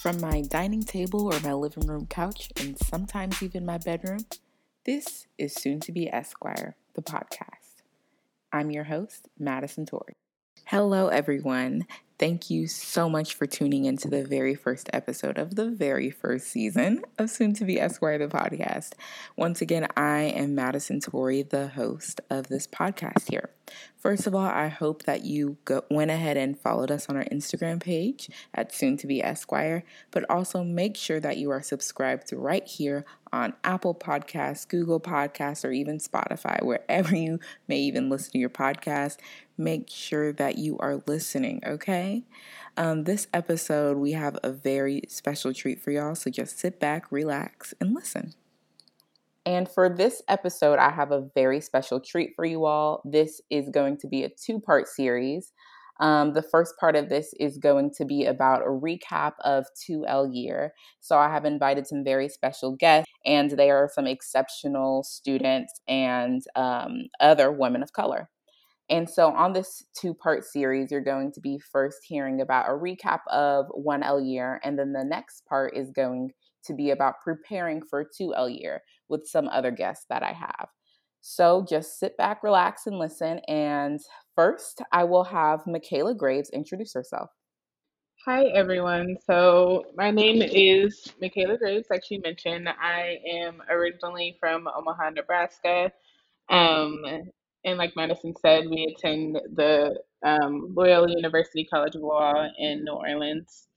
[0.00, 4.20] From my dining table or my living room couch, and sometimes even my bedroom,
[4.86, 7.82] this is Soon to Be Esquire, the podcast.
[8.50, 10.16] I'm your host, Madison Torrey.
[10.64, 11.86] Hello, everyone.
[12.20, 16.48] Thank you so much for tuning into the very first episode of the very first
[16.48, 18.90] season of Soon to Be Esquire, the podcast.
[19.36, 23.48] Once again, I am Madison Torrey, the host of this podcast here.
[23.96, 27.24] First of all, I hope that you go, went ahead and followed us on our
[27.24, 32.34] Instagram page at Soon to Be Esquire, but also make sure that you are subscribed
[32.34, 38.32] right here on Apple Podcasts, Google Podcasts, or even Spotify, wherever you may even listen
[38.32, 39.18] to your podcast.
[39.56, 42.24] Make sure that you are listening, okay?
[42.76, 47.10] Um, this episode, we have a very special treat for y'all, so just sit back,
[47.12, 48.34] relax, and listen.
[49.46, 53.02] And for this episode, I have a very special treat for you all.
[53.04, 55.52] This is going to be a two part series.
[56.00, 60.34] Um, the first part of this is going to be about a recap of 2L
[60.34, 60.72] year.
[61.00, 66.42] So I have invited some very special guests, and they are some exceptional students and
[66.56, 68.30] um, other women of color.
[68.88, 72.72] And so, on this two part series, you're going to be first hearing about a
[72.72, 76.32] recap of 1L year, and then the next part is going
[76.64, 80.68] to be about preparing for 2L year with some other guests that I have.
[81.20, 83.40] So, just sit back, relax, and listen.
[83.48, 84.00] And
[84.34, 87.30] first, I will have Michaela Graves introduce herself.
[88.26, 89.16] Hi, everyone.
[89.26, 92.68] So, my name is Michaela Graves, like she mentioned.
[92.68, 95.92] I am originally from Omaha, Nebraska.
[96.48, 97.02] Um,
[97.64, 102.92] and like Madison said, we attend the um, Loyola University College of Law in New
[102.92, 103.68] Orleans.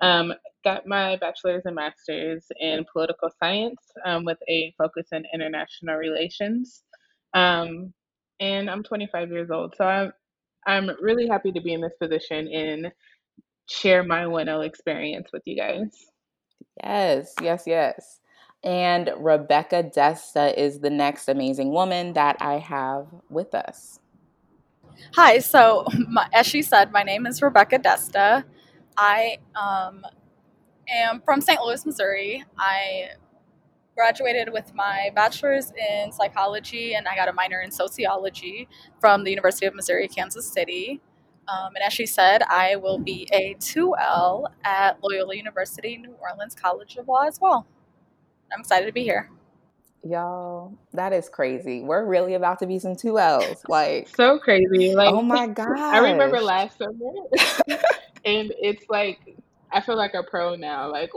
[0.00, 0.32] Um,
[0.64, 6.82] got my bachelor's and master's in political science um, with a focus in international relations.
[7.34, 7.92] Um,
[8.40, 10.12] and I'm 25 years old, so I'm
[10.66, 12.92] I'm really happy to be in this position and
[13.66, 15.88] share my 1L experience with you guys.
[16.82, 18.20] Yes, yes, yes.
[18.62, 24.00] And Rebecca Desta is the next amazing woman that I have with us.
[25.14, 28.44] Hi, so my, as she said, my name is Rebecca Desta.
[29.00, 30.04] I um,
[30.86, 31.58] am from St.
[31.62, 32.44] Louis, Missouri.
[32.58, 33.12] I
[33.96, 38.68] graduated with my bachelor's in psychology and I got a minor in sociology
[39.00, 41.00] from the University of Missouri, Kansas City.
[41.48, 46.54] Um, and as she said, I will be a 2L at Loyola University, New Orleans
[46.54, 47.66] College of Law as well.
[48.52, 49.30] I'm excited to be here.
[50.02, 51.82] Y'all, that is crazy.
[51.82, 53.62] We're really about to be some two L's.
[53.68, 54.94] Like so crazy.
[54.94, 55.68] Like oh my god.
[55.78, 57.12] I remember last summer,
[58.24, 59.36] and it's like
[59.72, 60.90] I feel like a pro now.
[60.90, 61.10] Like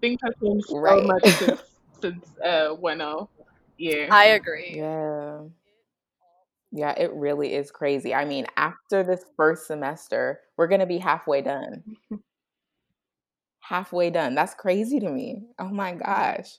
[0.00, 1.04] things have changed so right.
[1.04, 1.62] much since
[2.00, 3.28] since uh, 1L.
[4.10, 4.74] I agree.
[4.76, 5.40] Yeah.
[6.72, 8.14] Yeah, it really is crazy.
[8.14, 11.82] I mean, after this first semester, we're going to be halfway done.
[13.60, 14.34] halfway done.
[14.34, 15.46] That's crazy to me.
[15.58, 16.58] Oh my gosh.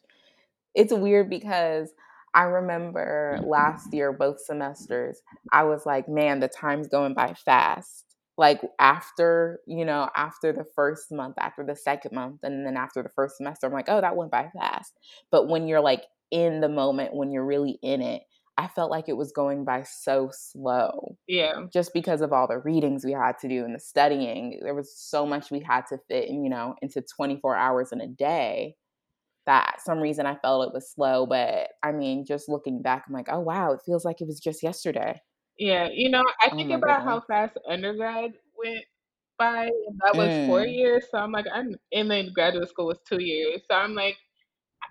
[0.73, 1.91] It's weird because
[2.33, 5.21] I remember last year, both semesters,
[5.51, 8.10] I was like, man, the time's going by fast.
[8.41, 13.03] Like after, you know, after the first month, after the second month, and then after
[13.03, 14.93] the first semester, I'm like, oh, that went by fast.
[15.31, 18.23] But when you're like in the moment, when you're really in it,
[18.57, 21.17] I felt like it was going by so slow.
[21.27, 21.65] Yeah.
[21.71, 24.59] Just because of all the readings we had to do and the studying.
[24.63, 28.01] There was so much we had to fit, in, you know, into 24 hours in
[28.01, 28.75] a day
[29.45, 31.27] that some reason I felt it was slow.
[31.27, 34.39] But I mean, just looking back, I'm like, oh, wow, it feels like it was
[34.39, 35.21] just yesterday.
[35.61, 35.89] Yeah.
[35.93, 37.05] You know, I oh think about goodness.
[37.05, 38.83] how fast undergrad went
[39.37, 39.65] by.
[39.65, 40.47] And that was mm.
[40.47, 41.05] four years.
[41.11, 43.61] So I'm like, I'm, and then graduate school was two years.
[43.69, 44.17] So I'm like,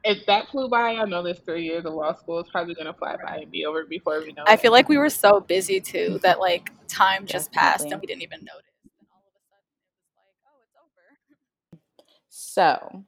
[0.05, 2.95] if that flew by, I know this three years of law school is probably gonna
[2.95, 4.45] fly by and be over before we know.
[4.47, 4.61] I it.
[4.61, 7.73] feel like we were so busy too that like time just Definitely.
[7.73, 8.71] passed and we didn't even notice.
[8.85, 11.81] And all of a sudden it was like, oh, it's over.
[12.29, 13.05] So,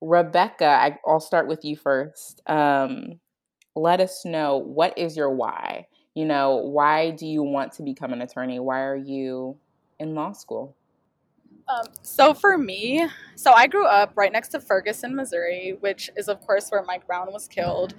[0.00, 2.40] Rebecca, I, will start with you first.
[2.46, 3.18] Um,
[3.74, 5.88] let us know what is your why.
[6.14, 8.60] You know, why do you want to become an attorney?
[8.60, 9.56] Why are you
[9.98, 10.76] in law school?
[11.66, 16.28] Um, so for me, so I grew up right next to Ferguson, Missouri, which is
[16.28, 17.94] of course where Mike Brown was killed.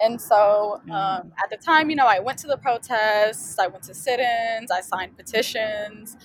[0.00, 1.30] And so um, mm.
[1.42, 4.80] at the time, you know, I went to the protests, I went to sit-ins, I
[4.80, 6.16] signed petitions,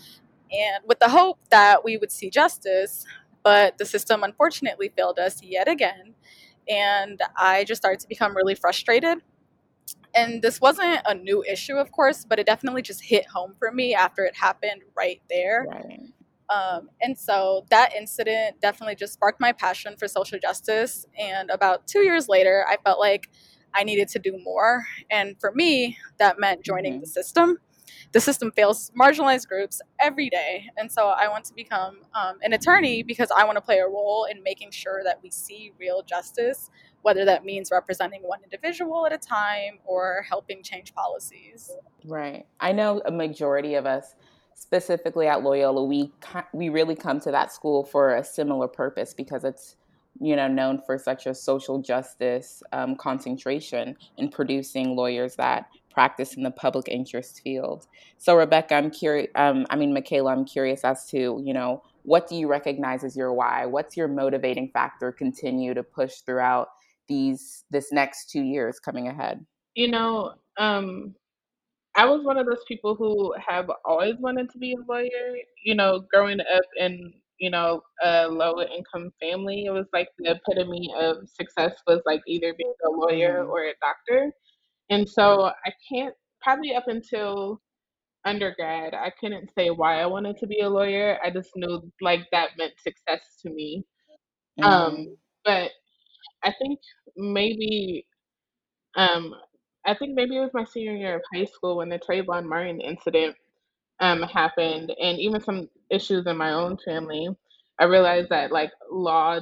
[0.52, 3.06] and with the hope that we would see justice.
[3.44, 6.14] But the system unfortunately failed us yet again,
[6.70, 9.20] and I just started to become really frustrated.
[10.16, 13.72] And this wasn't a new issue, of course, but it definitely just hit home for
[13.72, 15.66] me after it happened right there.
[15.70, 16.00] Right.
[16.50, 21.06] Um, and so that incident definitely just sparked my passion for social justice.
[21.18, 23.30] And about two years later, I felt like
[23.74, 24.86] I needed to do more.
[25.10, 27.02] And for me, that meant joining mm-hmm.
[27.02, 27.58] the system.
[28.14, 30.70] the system fails marginalized groups every day.
[30.78, 33.88] And so I want to become um, an attorney because I want to play a
[33.88, 36.70] role in making sure that we see real justice,
[37.04, 41.72] whether that means representing one individual at a time or helping change policies.
[42.06, 42.46] Right.
[42.60, 44.16] I know a majority of us
[44.56, 46.12] specifically at Loyola, we
[46.54, 49.76] we really come to that school for a similar purpose because it's
[50.20, 56.36] you know known for such a social justice um, concentration in producing lawyers that practice
[56.36, 57.88] in the public interest field.
[58.18, 59.30] So, Rebecca, I'm curious.
[59.36, 63.16] Um, I mean, Michaela, I'm curious as to you know what do you recognize as
[63.16, 63.66] your why?
[63.66, 65.12] What's your motivating factor?
[65.12, 66.70] Continue to push throughout
[67.08, 69.46] these this next two years coming ahead.
[69.76, 71.16] You know, um,
[71.96, 75.38] I was one of those people who have always wanted to be a lawyer.
[75.64, 80.32] You know, growing up in you know a low income family, it was like the
[80.32, 83.52] epitome of success was like either being a lawyer mm-hmm.
[83.52, 84.32] or a doctor.
[84.90, 87.62] And so I can't probably up until
[88.26, 91.20] undergrad, I couldn't say why I wanted to be a lawyer.
[91.24, 93.84] I just knew like that meant success to me.
[94.62, 94.96] Um, mm-hmm.
[94.96, 95.72] Um, but
[96.44, 96.80] I think
[97.18, 98.06] maybe
[98.96, 99.34] um,
[99.86, 102.82] I think maybe it was my senior year of high school when the Trayvon Martin
[102.82, 103.36] incident
[104.00, 107.30] um, happened, and even some issues in my own family.
[107.80, 109.40] I realized that like law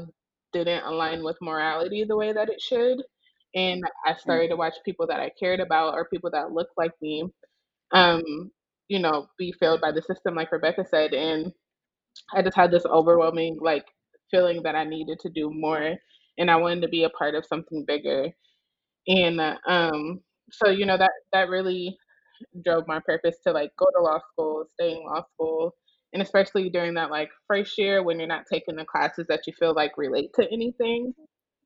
[0.53, 3.03] didn't align with morality the way that it should,
[3.55, 4.19] and I mm.
[4.19, 7.25] started to watch people that I cared about or people that looked like me,
[7.93, 8.23] um,
[8.89, 11.51] you know, be failed by the system, like Rebecca said, and
[12.33, 13.85] I just had this overwhelming like
[14.31, 15.95] feeling that I needed to do more,
[16.37, 18.29] and I wanted to be a part of something bigger,
[19.07, 21.97] and um, so you know that that really
[22.63, 25.75] drove my purpose to like go to law school, stay in law school,
[26.13, 29.53] and especially during that like first year when you're not taking the classes that you
[29.59, 31.13] feel like relate to anything.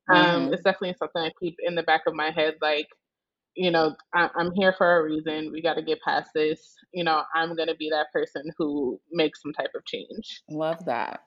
[0.08, 0.52] Um, mm-hmm.
[0.54, 2.86] It's definitely something I keep in the back of my head, like
[3.56, 5.50] you know, I, am here for a reason.
[5.50, 6.74] We got to get past this.
[6.92, 10.42] You know, I'm going to be that person who makes some type of change.
[10.50, 11.20] Love that.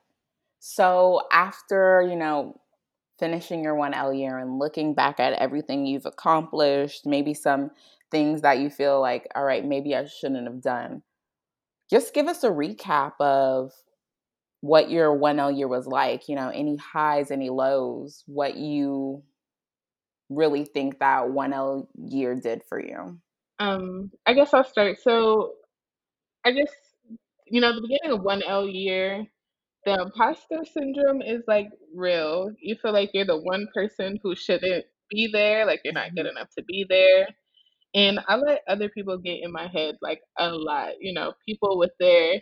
[0.59, 2.61] So after, you know,
[3.19, 7.71] finishing your 1L year and looking back at everything you've accomplished, maybe some
[8.11, 11.03] things that you feel like, all right, maybe I shouldn't have done.
[11.89, 13.71] Just give us a recap of
[14.61, 19.23] what your 1L year was like, you know, any highs, any lows, what you
[20.29, 23.19] really think that 1L year did for you.
[23.59, 24.97] Um, I guess I'll start.
[25.01, 25.53] So
[26.45, 26.71] I guess,
[27.47, 29.25] you know, the beginning of 1L year,
[29.85, 32.51] the imposter syndrome is like real.
[32.61, 36.25] You feel like you're the one person who shouldn't be there, like you're not good
[36.25, 36.37] mm-hmm.
[36.37, 37.27] enough to be there.
[37.95, 40.93] And I let other people get in my head like a lot.
[40.99, 42.41] You know, people with their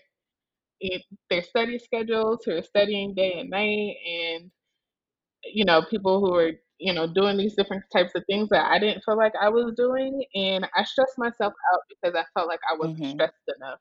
[1.29, 4.51] their study schedules who are studying day and night, and
[5.53, 8.79] you know, people who are you know doing these different types of things that I
[8.79, 12.59] didn't feel like I was doing, and I stressed myself out because I felt like
[12.69, 13.11] I wasn't mm-hmm.
[13.11, 13.79] stressed enough.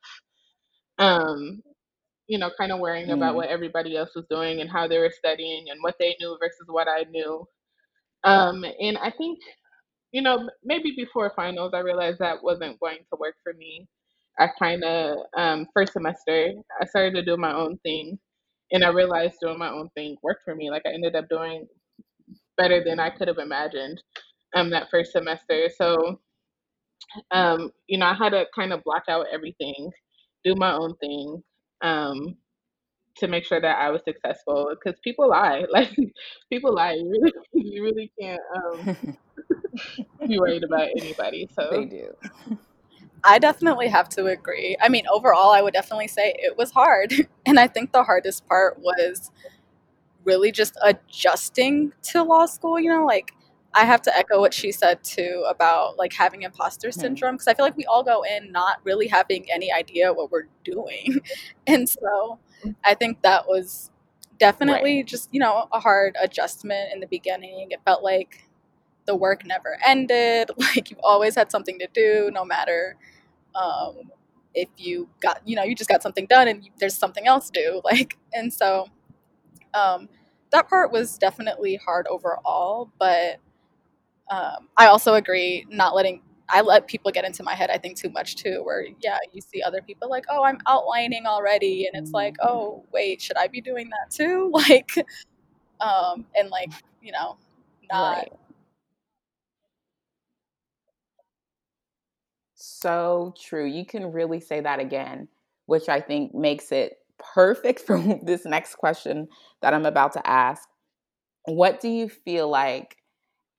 [0.99, 1.63] Um,
[2.29, 3.15] you know, kind of worrying mm.
[3.15, 6.37] about what everybody else was doing and how they were studying and what they knew
[6.41, 7.47] versus what I knew.
[8.25, 9.39] Um, and I think,
[10.13, 13.87] you know, maybe before finals, I realized that wasn't going to work for me.
[14.39, 18.19] I kind of, um, first semester, I started to do my own thing.
[18.73, 20.71] And I realized doing my own thing worked for me.
[20.71, 21.67] Like I ended up doing
[22.57, 24.03] better than I could have imagined
[24.57, 25.69] um, that first semester.
[25.77, 26.21] So,
[27.31, 29.91] um, you know, I had to kind of block out everything,
[30.45, 31.43] do my own thing,
[31.83, 32.37] um,
[33.19, 35.65] to make sure that I was successful because people lie.
[35.73, 35.95] Like
[36.51, 36.93] people lie.
[36.93, 39.17] You really, you really can't um,
[40.29, 41.49] be worried about anybody.
[41.55, 42.15] So they do.
[43.25, 44.77] I definitely have to agree.
[44.81, 47.13] I mean, overall, I would definitely say it was hard,
[47.47, 49.31] and I think the hardest part was
[50.25, 52.79] really just adjusting to law school.
[52.79, 53.33] You know, like
[53.77, 57.53] I have to echo what she said too about like having imposter syndrome because I
[57.53, 61.21] feel like we all go in not really having any idea what we're doing.
[61.67, 62.39] And so
[62.85, 63.91] I think that was
[64.39, 65.07] definitely right.
[65.07, 67.69] just, you know, a hard adjustment in the beginning.
[67.71, 68.49] It felt like
[69.05, 70.51] the work never ended.
[70.59, 72.97] Like you've always had something to do, no matter
[73.55, 74.11] um,
[74.55, 77.51] if you got, you know, you just got something done and you, there's something else
[77.51, 77.83] to do.
[77.85, 78.89] Like, and so
[79.75, 80.09] um,
[80.53, 83.41] that part was definitely hard overall, but
[84.31, 87.97] um, I also agree not letting I let people get into my head I think
[87.97, 92.01] too much too where yeah you see other people like oh I'm outlining already and
[92.01, 92.49] it's like mm-hmm.
[92.49, 94.93] oh wait should I be doing that too like
[95.81, 96.71] um and like
[97.03, 97.37] you know
[97.91, 98.33] not right.
[102.55, 105.29] so true you can really say that again
[105.67, 109.29] which I think makes it perfect for this next question
[109.63, 110.69] that I'm about to ask
[111.45, 112.97] what do you feel like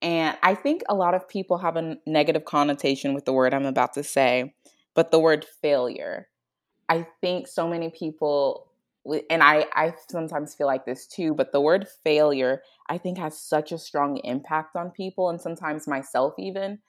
[0.02, 3.66] and I think a lot of people have a negative connotation with the word I'm
[3.66, 4.54] about to say.
[4.96, 6.28] but the word failure.
[6.90, 8.68] I think so many people
[9.30, 13.40] and I, I sometimes feel like this too, but the word failure, I think, has
[13.40, 16.80] such a strong impact on people and sometimes myself even.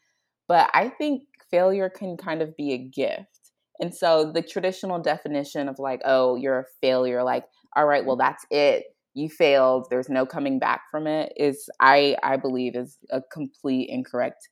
[0.49, 3.53] But I think failure can kind of be a gift.
[3.81, 7.45] And so the traditional definition of like, oh, you're a failure, like,
[7.77, 8.97] all right, well, that's it.
[9.15, 9.87] You failed.
[9.91, 11.33] There's no coming back from it.
[11.37, 14.49] Is I I believe is a complete incorrect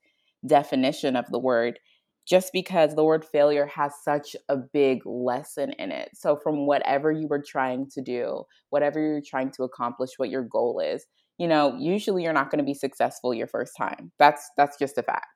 [0.47, 1.79] definition of the word
[2.27, 6.11] just because the word failure has such a big lesson in it.
[6.15, 10.43] So, from whatever you were trying to do, whatever you're trying to accomplish, what your
[10.43, 11.07] goal is,
[11.39, 14.11] you know, usually you're not going to be successful your first time.
[14.19, 15.27] That's that's just a fact.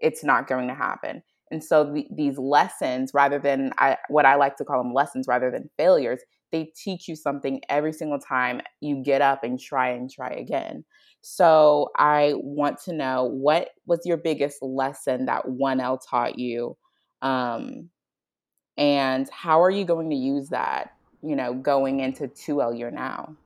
[0.00, 1.22] It's not going to happen.
[1.52, 5.26] And so the, these lessons, rather than I, what I like to call them lessons,
[5.28, 9.88] rather than failures, they teach you something every single time you get up and try
[9.88, 10.84] and try again.
[11.22, 16.76] So I want to know what was your biggest lesson that 1L taught you?
[17.22, 17.88] Um,
[18.76, 20.92] and how are you going to use that,
[21.22, 23.36] you know, going into 2L year now?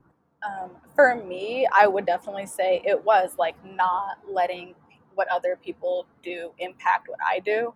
[0.45, 4.75] Um, for me, I would definitely say it was like not letting
[5.15, 7.75] what other people do impact what I do.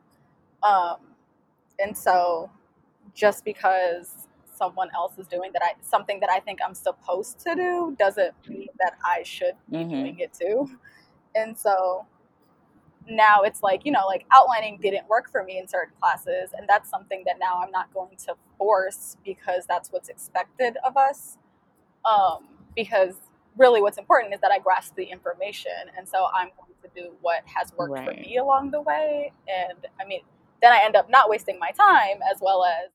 [0.63, 0.97] Um,
[1.79, 2.51] and so
[3.15, 4.29] just because
[4.61, 8.35] someone else is doing that I something that I think I'm supposed to do doesn't
[8.49, 9.91] mean that I should be mm-hmm.
[9.91, 10.71] doing it too.
[11.37, 12.07] And so
[13.09, 16.69] now it's like, you know, like outlining didn't work for me in certain classes and
[16.69, 21.39] that's something that now I'm not going to force because that's what's expected of us.
[22.05, 23.15] Um, because
[23.57, 27.13] really what's important is that I grasp the information and so I'm going to do
[27.21, 28.07] what has worked right.
[28.07, 30.23] for me along the way and I mean
[30.63, 32.91] then I end up not wasting my time as well as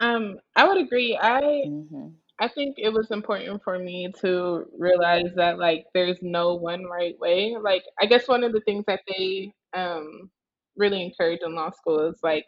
[0.00, 1.18] Um, I would agree.
[1.20, 6.54] I hmm I think it was important for me to realize that like there's no
[6.54, 7.56] one right way.
[7.60, 10.30] Like I guess one of the things that they um
[10.76, 12.46] really encourage in law school is like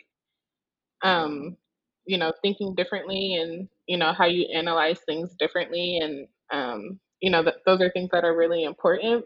[1.03, 1.57] um
[2.07, 7.31] you know thinking differently and you know how you analyze things differently and um you
[7.31, 9.25] know th- those are things that are really important.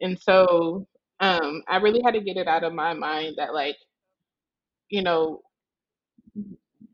[0.00, 0.86] And so
[1.20, 3.76] um I really had to get it out of my mind that like
[4.88, 5.40] you know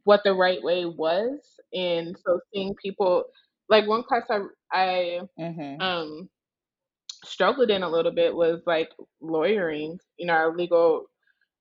[0.04, 1.40] what the right way was.
[1.72, 3.24] And so seeing people
[3.68, 4.40] like one class I
[4.72, 6.28] I hmm um
[7.24, 8.90] struggled in a little bit was like
[9.20, 11.06] lawyering, you know, our legal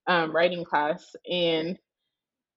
[0.08, 1.15] um, writing class.
[1.29, 1.77] And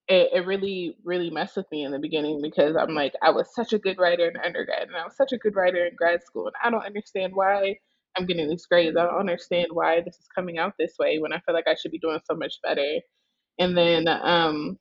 [0.08, 3.54] it, it really, really messed with me in the beginning because I'm like, I was
[3.54, 6.22] such a good writer in undergrad and I was such a good writer in grad
[6.24, 6.46] school.
[6.46, 7.76] And I don't understand why
[8.16, 8.96] I'm getting these grades.
[8.96, 11.74] I don't understand why this is coming out this way when I feel like I
[11.74, 13.00] should be doing so much better.
[13.58, 14.78] And then um,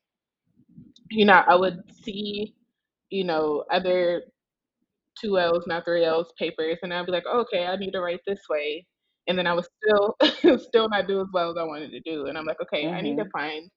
[1.12, 2.56] you know, I would see,
[3.10, 4.24] you know, other
[5.20, 8.02] two L's, not three L's papers, and I'd be like, oh, okay, I need to
[8.02, 8.86] write this way.
[9.28, 10.16] And then I was still
[10.60, 12.26] still not do as well as I wanted to do.
[12.26, 13.32] And I'm like, okay, I need to mm-hmm.
[13.32, 13.70] find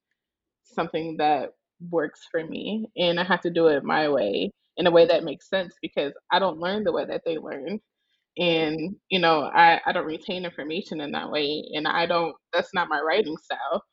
[0.63, 1.51] something that
[1.91, 2.87] works for me.
[2.97, 6.13] And I have to do it my way in a way that makes sense because
[6.31, 7.79] I don't learn the way that they learn.
[8.37, 11.63] And, you know, I, I don't retain information in that way.
[11.73, 13.83] And I don't that's not my writing style.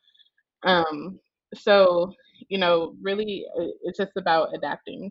[0.65, 1.19] Um,
[1.55, 2.13] so
[2.49, 3.45] you know, really
[3.85, 5.11] it's just about adapting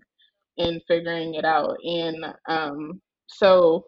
[0.58, 1.78] and figuring it out.
[1.84, 3.86] And um, so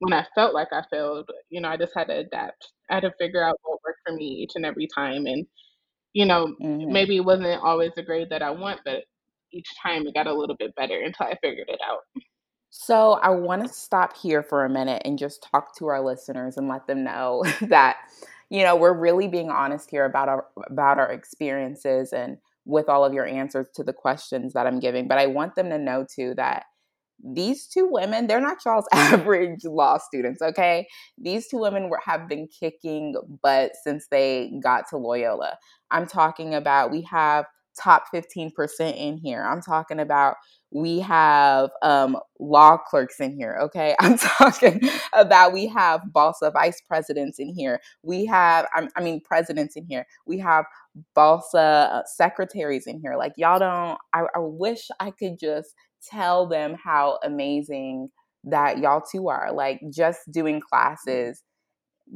[0.00, 2.72] when I felt like I failed, you know, I just had to adapt.
[2.90, 5.26] I had to figure out what worked for me each and every time.
[5.26, 5.46] And,
[6.12, 9.04] you know, hmm maybe it wasn't always the grade that I want, but
[9.52, 12.00] each time it got a little bit better until I figured it out.
[12.70, 16.56] So I want to stop here for a minute and just talk to our listeners
[16.56, 17.96] and let them know that
[18.50, 23.04] you know we're really being honest here about our about our experiences and with all
[23.04, 25.08] of your answers to the questions that I'm giving.
[25.08, 26.64] But I want them to know too that
[27.24, 30.86] these two women, they're not y'all's average law students, okay?
[31.16, 35.56] These two women were, have been kicking butt since they got to Loyola.
[35.90, 37.46] I'm talking about we have
[37.80, 38.50] top 15%
[38.96, 39.42] in here.
[39.42, 40.36] I'm talking about
[40.76, 43.96] we have um, law clerks in here, okay?
[44.00, 44.82] I'm talking
[45.14, 47.80] about we have BALSA vice presidents in here.
[48.02, 50.06] We have, I mean, presidents in here.
[50.26, 50.66] We have
[51.16, 53.16] BALSA uh, secretaries in here.
[53.16, 55.70] Like, y'all don't, I, I wish I could just
[56.06, 58.10] tell them how amazing
[58.44, 59.54] that y'all two are.
[59.54, 61.42] Like, just doing classes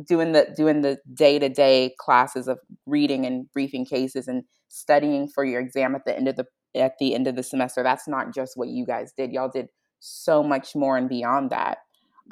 [0.07, 5.61] doing the doing the day-to-day classes of reading and briefing cases and studying for your
[5.61, 8.57] exam at the end of the at the end of the semester that's not just
[8.57, 9.69] what you guys did y'all did
[10.00, 11.79] so much more and beyond that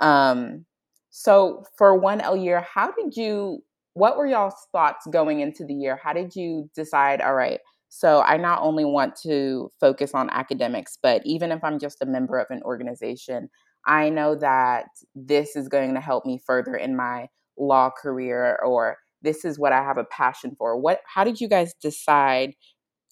[0.01, 0.65] um
[1.11, 3.63] so for one l year how did you
[3.95, 8.21] what were y'all's thoughts going into the year how did you decide all right so
[8.23, 12.39] i not only want to focus on academics but even if i'm just a member
[12.39, 13.49] of an organization
[13.87, 17.27] i know that this is going to help me further in my
[17.59, 20.77] law career or this is what I have a passion for.
[20.77, 22.55] What how did you guys decide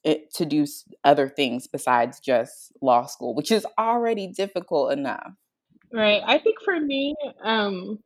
[0.07, 0.67] it, to do
[1.05, 5.35] other things besides just law school, which is already difficult enough?
[5.93, 6.23] Right.
[6.27, 8.03] I think for me, um,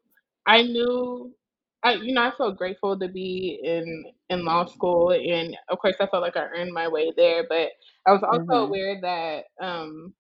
[0.47, 1.35] I knew
[1.83, 5.97] I you know, I felt grateful to be in in law school, and of course,
[6.01, 7.71] I felt like I earned my way there, but
[8.07, 8.67] I was also Mhm.
[8.67, 10.15] aware that, um,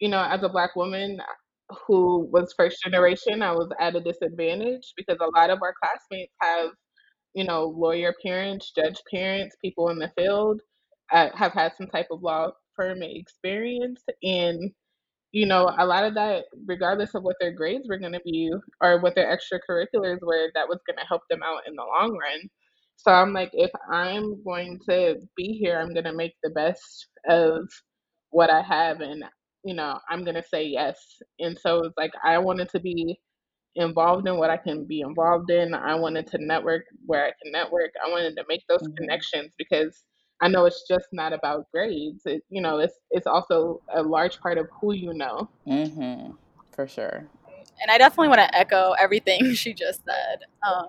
[0.00, 1.20] you know, as a Black woman
[1.88, 6.34] who was first generation, I was at a disadvantage because a lot of our classmates
[6.42, 6.70] have,
[7.34, 10.62] you know, lawyer parents, judge parents, people in the field,
[11.12, 14.72] uh, have had some type of law firm experience, and
[15.32, 18.52] you know, a lot of that, regardless of what their grades were gonna be
[18.82, 22.50] or what their extracurriculars were, that was gonna help them out in the long run.
[22.96, 27.68] So I'm like, if I'm going to be here, I'm gonna make the best of
[28.30, 29.24] what I have and
[29.64, 30.98] you know, I'm gonna say yes.
[31.38, 33.20] And so it's like I wanted to be
[33.76, 35.74] involved in what I can be involved in.
[35.74, 37.90] I wanted to network where I can network.
[38.04, 38.98] I wanted to make those Mhm.
[38.98, 40.04] connections because
[40.42, 42.26] I know it's just not about grades.
[42.26, 45.48] It, you know, it's it's also a large part of who you know.
[45.66, 46.36] Mhm.
[46.72, 47.28] For sure.
[47.80, 50.44] And I definitely want to echo everything she just said.
[50.66, 50.88] Um,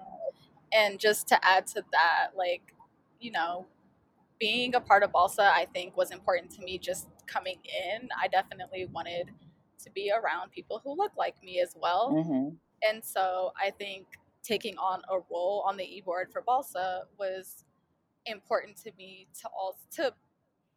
[0.74, 2.74] and just to add to that, like,
[3.20, 3.68] you know,
[4.40, 8.10] being a part of Balsa, I think was important to me just coming in.
[8.20, 9.30] I definitely wanted
[9.84, 12.12] to be around people who look like me as well.
[12.12, 12.58] Mhm.
[12.88, 14.08] And so I think
[14.42, 17.64] taking on a role on the e-board for Balsa was
[18.26, 20.14] important to me to also to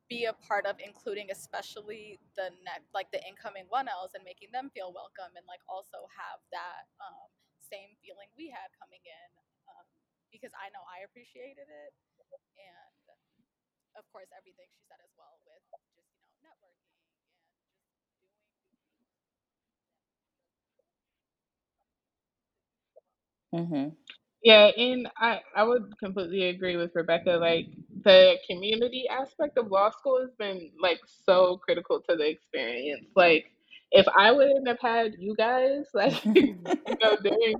[0.08, 4.50] be a part of including especially the net like the incoming one Ls and making
[4.52, 9.28] them feel welcome and like also have that um, same feeling we had coming in
[9.72, 9.86] um,
[10.30, 11.92] because I know I appreciated it
[12.58, 12.94] and
[13.98, 17.06] of course everything she said as well with just you know networking and
[23.52, 23.96] just doing Mhm.
[24.46, 27.32] Yeah, and I I would completely agree with Rebecca.
[27.32, 27.66] Like
[28.04, 33.08] the community aspect of law school has been like so critical to the experience.
[33.16, 33.46] Like
[33.90, 36.60] if I wouldn't have had you guys, like you
[37.02, 37.56] know, doing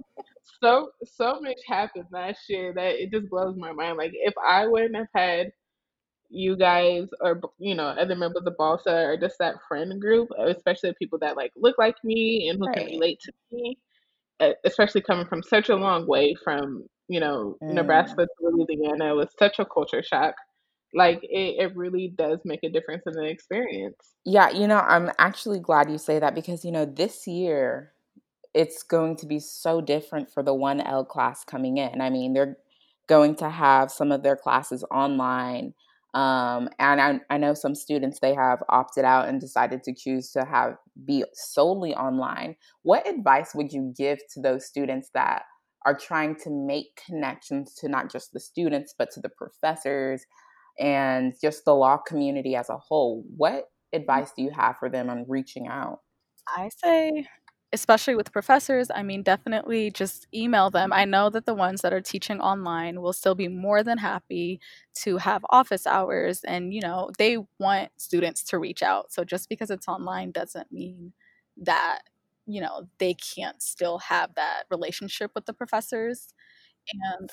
[0.62, 3.96] so so much happened last year that it just blows my mind.
[3.99, 5.51] Like if I wouldn't have had
[6.31, 10.29] you guys or you know other members of the Balsa or just that friend group,
[10.38, 13.77] especially people that like look like me and who can relate to me
[14.64, 17.75] especially coming from such a long way from you know Mm.
[17.75, 20.35] Nebraska to Louisiana it was such a culture shock.
[20.94, 23.96] Like it, it really does make a difference in the experience.
[24.25, 27.92] Yeah, you know, I'm actually glad you say that because, you know, this year
[28.55, 32.01] it's going to be so different for the 1L class coming in.
[32.01, 32.57] I mean, they're
[33.09, 35.75] going to have some of their classes online.
[36.14, 40.31] Um, and I, I know some students they have opted out and decided to choose
[40.33, 42.57] to have be solely online.
[42.83, 45.42] What advice would you give to those students that
[45.85, 50.25] are trying to make connections to not just the students but to the professors
[50.79, 53.25] and just the law community as a whole?
[53.37, 56.01] What advice do you have for them on reaching out?
[56.49, 57.27] I say,
[57.72, 60.92] especially with professors, I mean, definitely just email them.
[60.92, 64.61] I know that the ones that are teaching online will still be more than happy
[65.05, 69.12] to have office hours and, you know, they want students to reach out.
[69.12, 71.12] So just because it's online doesn't mean
[71.59, 72.02] that,
[72.46, 76.33] you know, they can't still have that relationship with the professors.
[77.18, 77.31] And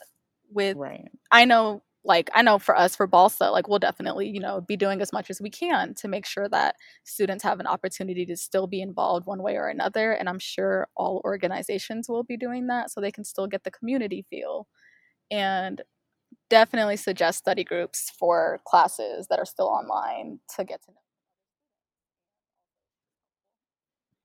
[0.51, 1.09] with, Right.
[1.31, 4.75] I know like I know for us for Balsa, like we'll definitely, you know, be
[4.77, 8.35] doing as much as we can to make sure that students have an opportunity to
[8.37, 10.11] still be involved one way or another.
[10.11, 13.71] And I'm sure all organizations will be doing that so they can still get the
[13.71, 14.67] community feel.
[15.31, 15.81] And
[16.49, 21.02] definitely suggest study groups for classes that are still online to get to know.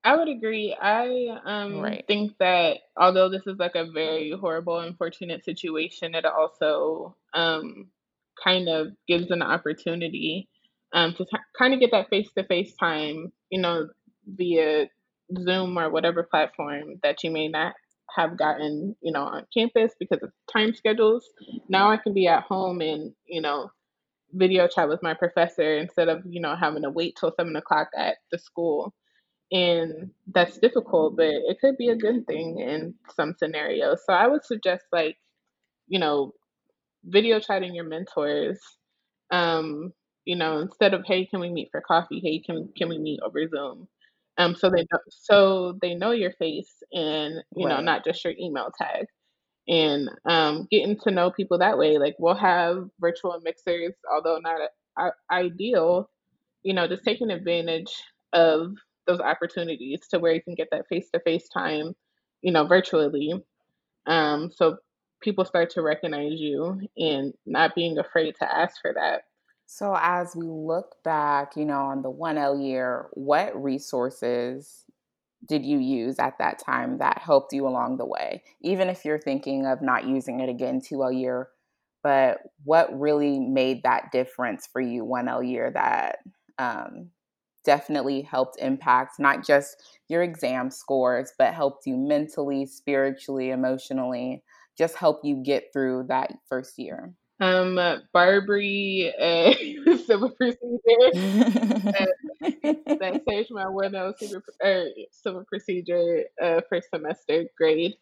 [0.03, 0.75] I would agree.
[0.81, 2.05] I um Right.
[2.07, 7.89] think that although this is like a very horrible, unfortunate situation, it also um
[8.43, 10.49] kind of gives an opportunity
[10.93, 13.89] um to t- kind of get that face to face time, you know,
[14.27, 14.87] via
[15.39, 17.75] Zoom or whatever platform that you may not
[18.15, 21.29] have gotten, you know, on campus because of time schedules.
[21.69, 23.71] Now I can be at home and, you know,
[24.33, 27.89] video chat with my professor instead of, you know, having to wait till seven o'clock
[27.97, 28.93] at the school
[29.51, 34.03] and that's difficult, but it could be a good thing in some scenarios.
[34.05, 35.17] So I would suggest like,
[35.87, 36.33] you know,
[37.05, 38.59] video chatting your mentors.
[39.31, 39.93] Um,
[40.25, 42.19] you know, instead of hey, can we meet for coffee?
[42.23, 43.87] Hey, can can we meet over Zoom?
[44.37, 48.33] Um, so they know, so they know your face and you know not just your
[48.39, 49.07] email tag.
[49.67, 54.61] And um, getting to know people that way, like we'll have virtual mixers, although not
[54.99, 56.09] a- ideal
[56.63, 57.91] you know, just taking advantage
[58.33, 58.75] of
[59.09, 61.95] those opportunities to where you can get that face to face time,
[62.41, 63.33] you know, virtually.
[64.05, 64.77] Um, so
[65.21, 69.23] people start to recognize you and not being afraid to ask for that.
[69.65, 74.85] So, as we look back, you know, on the 1L year, what resources
[75.47, 78.41] did you use at that time that helped you along the way?
[78.61, 81.49] Even if you're thinking of not using it again 2L year,
[82.01, 86.17] but what really made that difference for you 1L year that
[86.57, 87.09] um,
[87.63, 94.43] definitely helped impact not just your exam scores, but helped you mentally, spiritually, emotionally,
[94.77, 97.13] just help you get through that first year?
[97.41, 97.75] Um,
[98.13, 100.79] Barbri uh, civil procedure
[101.15, 102.05] uh,
[102.41, 107.93] that saved my window civil, uh, civil procedure uh, first semester grade.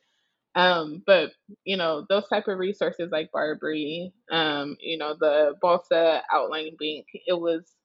[0.56, 1.34] Um, but
[1.66, 7.06] you know those type of resources like Barbri, um, you know the Balsa outline link.
[7.14, 7.76] It was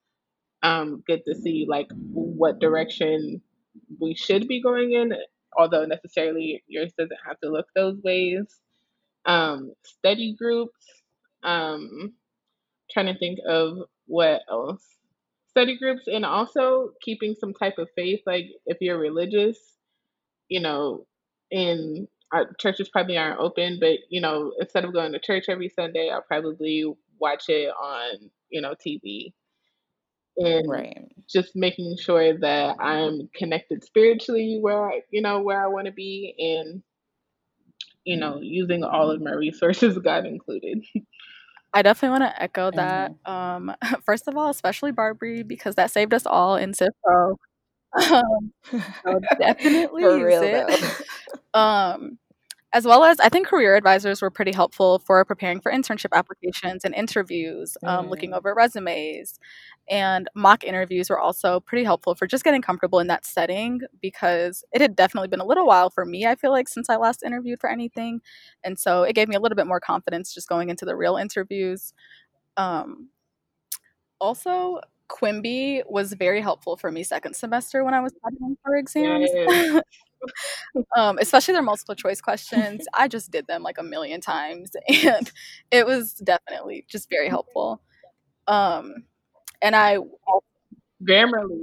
[0.62, 3.42] um, good to see like what direction
[4.00, 5.12] we should be going in,
[5.56, 8.44] although necessarily yours doesn't have to look those ways.
[9.24, 10.86] Um, study groups.
[11.42, 12.14] Um,
[12.92, 14.84] trying to think of what else.
[15.50, 18.20] Study groups and also keeping some type of faith.
[18.26, 19.58] Like if you're religious,
[20.48, 21.06] you know,
[21.50, 25.68] in our churches probably aren't open, but you know, instead of going to church every
[25.68, 26.84] Sunday, I'll probably
[27.18, 29.32] watch it on, you know, TV
[30.36, 31.08] and right.
[31.28, 35.92] just making sure that I'm connected spiritually where I, you know where I want to
[35.92, 36.82] be and
[38.04, 40.84] you know using all of my resources God included.
[41.74, 43.12] I definitely want to echo that.
[43.26, 43.32] Mm-hmm.
[43.32, 46.90] Um, first of all, especially Barbri because that saved us all in Civ
[49.04, 51.02] Um, definitely For real, it.
[51.52, 52.18] um,
[52.74, 56.84] as well as I think career advisors were pretty helpful for preparing for internship applications
[56.84, 58.38] and interviews, um, looking mm.
[58.38, 59.38] over resumes,
[59.90, 64.64] and mock interviews were also pretty helpful for just getting comfortable in that setting because
[64.72, 67.22] it had definitely been a little while for me, I feel like, since I last
[67.22, 68.20] interviewed for anything.
[68.64, 71.16] And so it gave me a little bit more confidence just going into the real
[71.16, 71.92] interviews.
[72.56, 73.10] Um,
[74.18, 74.80] also,
[75.10, 79.30] Quimbee was very helpful for me second semester when I was studying for exams.
[80.96, 82.86] um, especially their multiple choice questions.
[82.94, 84.70] I just did them like a million times,
[85.04, 85.30] and
[85.70, 87.80] it was definitely just very helpful.
[88.46, 89.04] Um,
[89.60, 89.98] and I
[91.02, 91.60] Grammarly,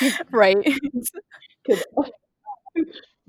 [0.30, 0.56] right?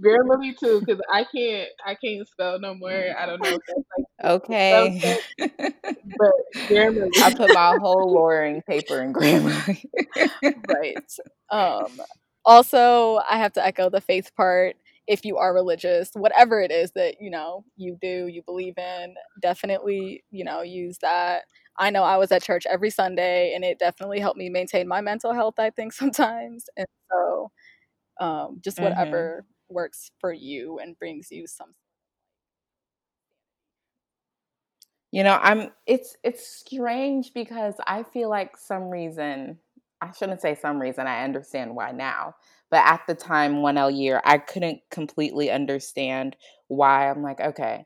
[0.04, 3.06] Grammarly too, because I can't I can't spell no more.
[3.18, 5.20] I don't know if that's like okay.
[5.38, 6.32] but
[6.68, 7.10] Grammarly.
[7.22, 9.86] I put my whole lawyering paper in Grammarly.
[10.68, 10.98] right.
[11.50, 12.02] Um
[12.46, 14.76] also, I have to echo the faith part.
[15.08, 19.16] If you are religious, whatever it is that, you know, you do, you believe in,
[19.42, 21.44] definitely, you know, use that.
[21.78, 25.02] I know I was at church every Sunday and it definitely helped me maintain my
[25.02, 26.70] mental health, I think, sometimes.
[26.78, 27.52] And so
[28.20, 28.86] um, just mm-hmm.
[28.86, 29.74] whatever mm-hmm.
[29.74, 31.74] works for you and brings you some
[35.12, 39.58] you know i'm it's it's strange because i feel like some reason
[40.02, 41.08] I shouldn't say some reason.
[41.08, 42.36] I understand why now.
[42.70, 46.36] But at the time, 1L year, I couldn't completely understand
[46.68, 47.10] why.
[47.10, 47.86] I'm like, okay,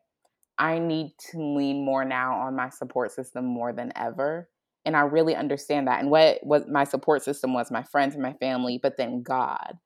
[0.57, 4.49] I need to lean more now on my support system more than ever.
[4.85, 5.99] And I really understand that.
[5.99, 9.77] And what, what my support system was my friends and my family, but then God.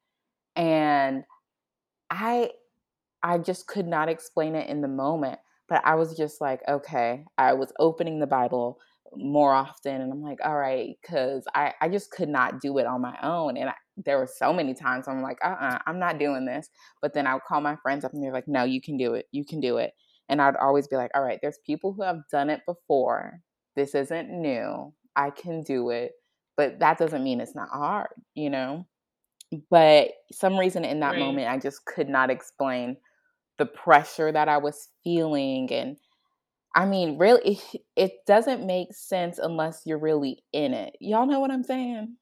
[0.56, 1.24] And
[2.10, 2.52] I
[3.22, 5.39] I just could not explain it in the moment.
[5.68, 8.80] But I was just like, okay, I was opening the Bible
[9.15, 12.86] more often and i'm like all right because I, I just could not do it
[12.86, 13.74] on my own and I,
[14.06, 16.69] there were so many times i'm like uh-uh i'm not doing this
[17.02, 19.13] but then i would call my friends up and they're like no you can do
[19.13, 19.93] it you can do it
[20.28, 23.39] and i'd always be like all right there's people who have done it before
[23.76, 26.12] this isn't new i can do it
[26.56, 28.86] but that doesn't mean it's not hard you know
[29.72, 31.19] but some reason in that right.
[31.19, 32.95] moment i just could not explain
[33.58, 35.98] the pressure that i was feeling and
[36.80, 37.60] I mean, really,
[37.98, 40.96] it doesn't make sense unless you're really in it.
[41.02, 42.15] Y'all know what I'm saying?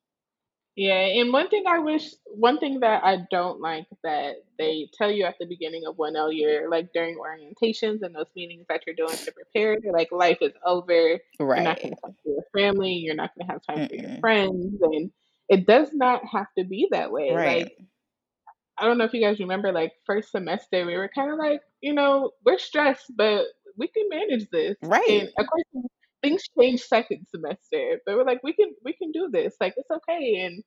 [0.76, 5.12] Yeah, and one thing I wish, one thing that I don't like that they tell
[5.12, 8.96] you at the beginning of 1L year, like during orientations and those meetings that you're
[8.96, 11.20] doing to prepare, like, life is over.
[11.40, 11.58] Right.
[11.58, 12.94] You're not going to talk to your family.
[12.94, 14.76] You're not going to have time for your friends.
[14.82, 15.12] And
[15.50, 17.32] it does not have to be that way.
[17.32, 17.64] Right.
[17.66, 17.78] Like,
[18.80, 21.62] I don't know if you guys remember, like, first semester, we were kind of like,
[21.82, 23.46] you know, we're stressed, but
[23.78, 24.76] we can manage this.
[24.82, 25.10] Right.
[25.10, 25.88] And of course
[26.22, 28.00] things change second semester.
[28.06, 29.56] But we're like, we can we can do this.
[29.60, 30.46] Like it's okay.
[30.46, 30.64] And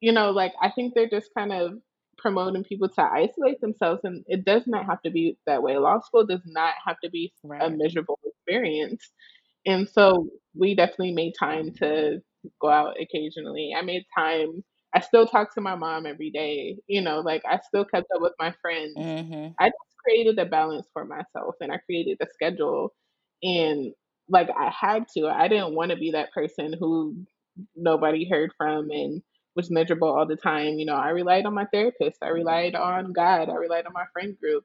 [0.00, 1.74] you know, like I think they're just kind of
[2.18, 5.76] promoting people to isolate themselves and it does not have to be that way.
[5.78, 7.62] Law school does not have to be right.
[7.62, 9.10] a miserable experience.
[9.66, 12.20] And so we definitely made time to
[12.60, 13.72] go out occasionally.
[13.76, 16.78] I made time I still talk to my mom every day.
[16.86, 18.96] You know, like I still kept up with my friends.
[18.96, 19.52] Mm-hmm.
[19.58, 19.70] I
[20.04, 22.94] created a balance for myself and I created a schedule
[23.42, 23.92] and
[24.28, 25.26] like I had to.
[25.26, 27.16] I didn't want to be that person who
[27.76, 29.22] nobody heard from and
[29.56, 30.78] was miserable all the time.
[30.78, 34.04] You know, I relied on my therapist, I relied on God, I relied on my
[34.12, 34.64] friend group.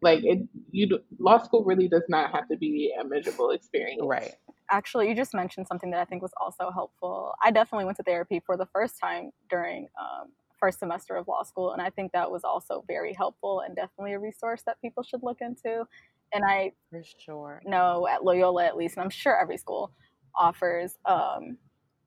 [0.00, 4.02] Like it, you law school really does not have to be a miserable experience.
[4.04, 4.34] Right.
[4.70, 7.34] Actually, you just mentioned something that I think was also helpful.
[7.42, 10.28] I definitely went to therapy for the first time during um,
[10.62, 14.12] first semester of law school, and I think that was also very helpful and definitely
[14.12, 15.84] a resource that people should look into.
[16.32, 19.90] And I for sure know at Loyola at least, and I'm sure every school
[20.36, 21.58] offers, um,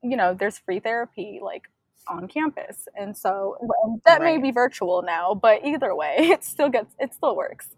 [0.02, 1.64] you know, there's free therapy like
[2.08, 4.36] on campus, and so and that right.
[4.36, 7.68] may be virtual now, but either way, it still gets it still works.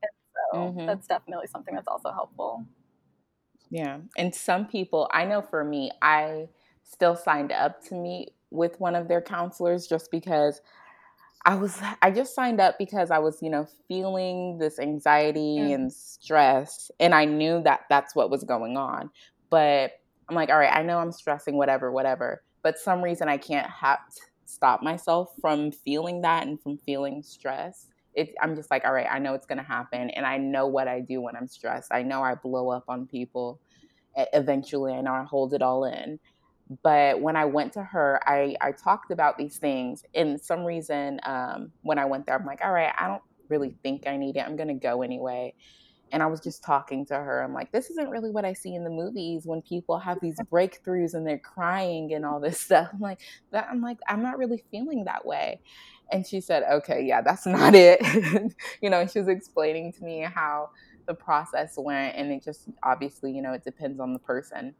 [0.00, 0.10] And
[0.52, 0.86] so mm-hmm.
[0.86, 2.64] that's definitely something that's also helpful.
[3.68, 6.48] Yeah, and some people, I know for me, I
[6.84, 10.60] still signed up to meet with one of their counselors just because
[11.44, 15.74] I was I just signed up because I was, you know, feeling this anxiety mm.
[15.74, 19.10] and stress and I knew that that's what was going on.
[19.48, 19.92] But
[20.28, 22.42] I'm like, all right, I know I'm stressing whatever, whatever.
[22.62, 24.00] But some reason I can't have
[24.44, 27.86] stop myself from feeling that and from feeling stress.
[28.12, 30.66] It, I'm just like, all right, I know it's going to happen and I know
[30.66, 31.92] what I do when I'm stressed.
[31.92, 33.60] I know I blow up on people
[34.16, 34.92] eventually.
[34.92, 36.18] I know I hold it all in
[36.82, 40.04] but when I went to her, I, I talked about these things.
[40.14, 43.74] And some reason, um, when I went there, I'm like, all right, I don't really
[43.82, 44.40] think I need it.
[44.46, 45.54] I'm going to go anyway.
[46.12, 47.42] And I was just talking to her.
[47.42, 50.38] I'm like, this isn't really what I see in the movies when people have these
[50.52, 52.90] breakthroughs and they're crying and all this stuff.
[52.92, 55.60] I'm like, that, I'm like, I'm not really feeling that way.
[56.12, 58.00] And she said, okay, yeah, that's not it.
[58.80, 60.70] you know, she was explaining to me how
[61.06, 62.14] the process went.
[62.16, 64.74] And it just obviously, you know, it depends on the person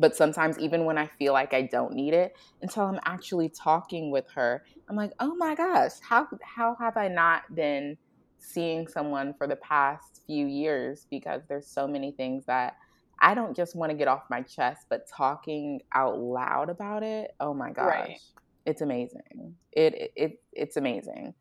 [0.00, 4.10] but sometimes even when i feel like i don't need it until i'm actually talking
[4.10, 7.96] with her i'm like oh my gosh how how have i not been
[8.40, 11.06] seeing someone for the past few years?
[11.10, 12.76] Because there's so many things that
[13.20, 17.34] i don't just want to get off my chest but talking out loud about it
[17.38, 18.18] oh my gosh right.
[18.64, 19.54] it's amazing.
[19.72, 21.34] It, it, it it's amazing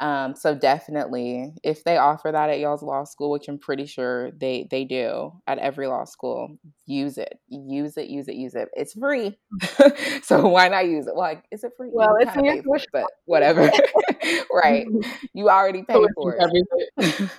[0.00, 4.30] um, so definitely, if they offer that at y'all's law school, which I'm pretty sure
[4.32, 8.68] they they do at every law school, use it, use it, use it, use it.
[8.74, 9.38] It's free,
[10.22, 11.16] so why not use it?
[11.16, 11.88] Like, is it free?
[11.92, 13.70] Well, it's free, for it, but whatever.
[14.52, 14.86] right?
[15.32, 17.30] You already pay for it.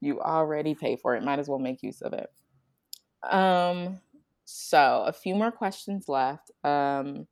[0.00, 1.22] you already pay for it.
[1.22, 2.30] Might as well make use of it.
[3.30, 4.00] Um.
[4.46, 6.50] So a few more questions left.
[6.64, 7.26] Um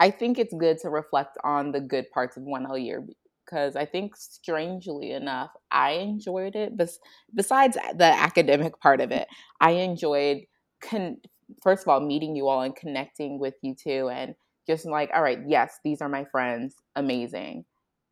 [0.00, 3.04] I think it's good to reflect on the good parts of 1L year
[3.46, 6.76] because I think strangely enough, I enjoyed it.
[6.76, 6.98] Bes-
[7.34, 9.28] besides the academic part of it,
[9.60, 10.42] I enjoyed,
[10.82, 11.18] con-
[11.62, 14.34] first of all, meeting you all and connecting with you two and
[14.66, 17.64] just like, all right, yes, these are my friends, amazing.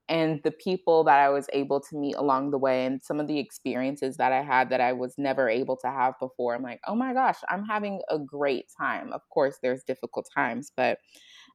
[0.08, 3.28] And the people that I was able to meet along the way and some of
[3.28, 6.80] the experiences that I had that I was never able to have before, I'm like,
[6.86, 9.12] oh my gosh, I'm having a great time.
[9.12, 10.98] Of course, there's difficult times, but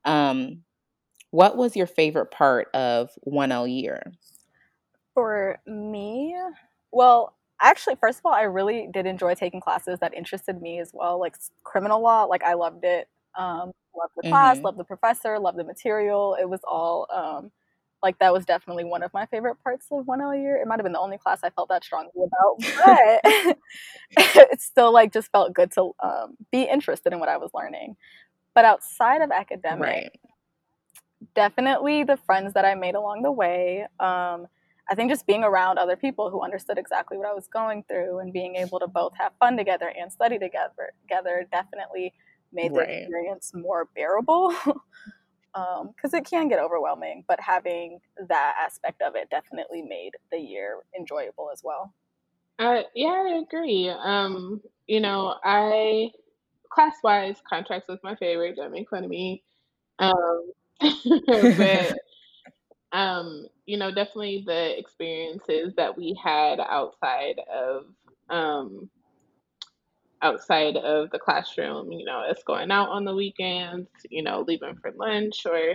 [0.08, 0.63] um,
[1.32, 4.12] what was your favorite part of 1L year?
[5.13, 6.36] For me,
[6.91, 10.91] well, actually, first of all, I really did enjoy taking classes that interested me as
[10.93, 12.24] well, like criminal law.
[12.24, 13.08] Like I loved it.
[13.38, 14.65] Um, loved the class, mm-hmm.
[14.65, 16.36] loved the professor, loved the material.
[16.39, 17.52] It was all um,
[18.02, 20.58] like that was definitely one of my favorite parts of 1L year.
[20.58, 23.58] It might have been the only class I felt that strongly about, but
[24.52, 27.96] it still like just felt good to um, be interested in what I was learning.
[28.58, 30.20] But outside of academic, right.
[31.36, 33.84] definitely the friends that I made along the way.
[34.00, 34.48] Um,
[34.89, 38.17] I think just being around other people who understood exactly what I was going through
[38.17, 42.15] and being able to both have fun together and study together together definitely
[42.52, 42.88] made right.
[42.88, 44.52] the experience more bearable.
[44.65, 44.74] because
[45.54, 50.80] um, it can get overwhelming, but having that aspect of it definitely made the year
[50.98, 51.93] enjoyable as well.
[52.58, 53.88] Uh, yeah, I agree.
[53.88, 56.10] Um, you know, I
[56.77, 58.55] class wise, contracts was my favorite.
[58.55, 59.41] Don't make fun of me.
[59.97, 61.97] Um, but
[62.91, 67.85] um, you know, definitely the experiences that we had outside of
[68.29, 68.91] um,
[70.21, 71.91] outside of the classroom.
[71.91, 73.89] You know, us going out on the weekends.
[74.11, 75.73] You know, leaving for lunch or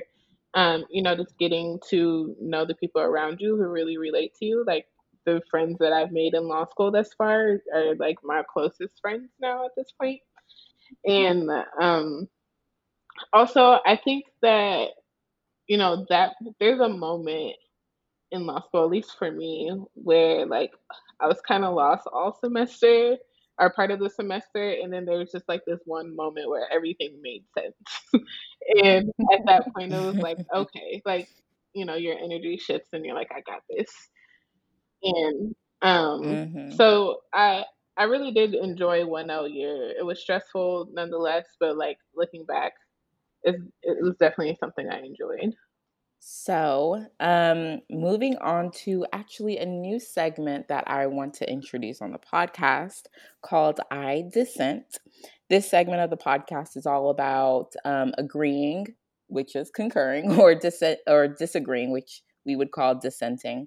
[0.54, 4.44] um, you know, just getting to know the people around you who really relate to
[4.44, 4.62] you.
[4.64, 4.86] Like
[5.26, 9.30] the friends that I've made in law school thus far are like my closest friends
[9.40, 10.20] now at this point.
[11.05, 11.50] And
[11.81, 12.28] um,
[13.33, 14.88] also, I think that,
[15.66, 17.57] you know, that there's a moment
[18.31, 20.72] in law school, at least for me, where like
[21.20, 23.16] I was kind of lost all semester
[23.59, 24.70] or part of the semester.
[24.70, 27.74] And then there was just like this one moment where everything made sense.
[28.85, 31.28] and at that point, it was like, okay, like
[31.74, 33.90] you know your energy shifts and you're like I got this.
[35.02, 36.70] And um, mm-hmm.
[36.76, 37.64] so I
[37.96, 39.92] I really did enjoy one L year.
[39.98, 42.72] It was stressful nonetheless, but like looking back,
[43.42, 45.55] it, it was definitely something I enjoyed.
[46.24, 52.12] So, um, moving on to actually a new segment that I want to introduce on
[52.12, 53.07] the podcast
[53.42, 55.00] called I Dissent.
[55.50, 58.87] This segment of the podcast is all about um, agreeing,
[59.26, 63.66] which is concurring, or dissent or disagreeing, which we would call dissenting,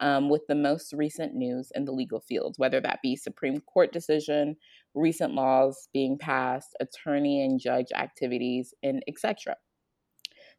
[0.00, 3.92] um, with the most recent news in the legal field, whether that be Supreme Court
[3.92, 4.56] decision,
[4.94, 9.56] recent laws being passed, attorney and judge activities, and etc.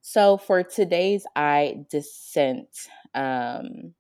[0.02, 2.70] So for today's I dissent
[3.14, 3.94] um,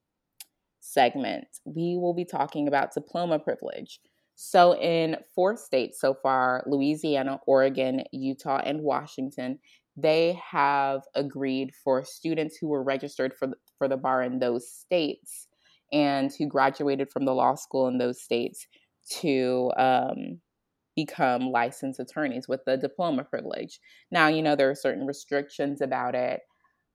[0.80, 4.00] segment, we will be talking about diploma privilege.
[4.36, 9.60] So in four states so far Louisiana, Oregon, Utah, and Washington
[9.98, 14.72] they have agreed for students who were registered for the, for the bar in those
[14.72, 15.48] states
[15.92, 18.68] and who graduated from the law school in those states
[19.10, 20.40] to um,
[20.96, 23.80] become licensed attorneys with the diploma privilege.
[24.12, 26.42] Now, you know, there are certain restrictions about it.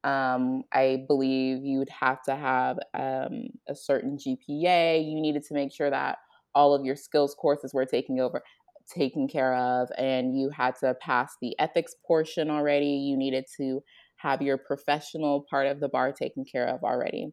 [0.05, 5.05] Um, I believe you would have to have um, a certain GPA.
[5.05, 6.19] You needed to make sure that
[6.55, 8.43] all of your skills courses were taking over
[8.89, 13.83] taken care of and you had to pass the ethics portion already you needed to
[14.17, 17.33] have your professional part of the bar taken care of already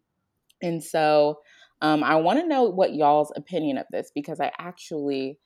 [0.61, 1.39] and so
[1.81, 5.37] um, i want to know what y'all's opinion of this because i actually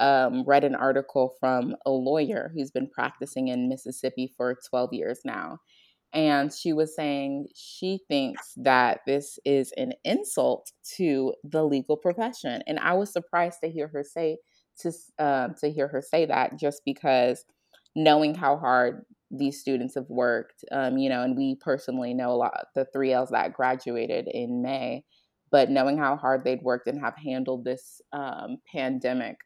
[0.00, 5.20] um, read an article from a lawyer who's been practicing in Mississippi for 12 years
[5.24, 5.58] now.
[6.12, 12.62] And she was saying she thinks that this is an insult to the legal profession.
[12.66, 14.38] And I was surprised to hear her say
[14.82, 17.44] to um, to hear her say that just because
[17.96, 22.36] knowing how hard these students have worked, um, you know, and we personally know a
[22.36, 25.04] lot the three Ls that graduated in May,
[25.50, 29.36] but knowing how hard they'd worked and have handled this um, pandemic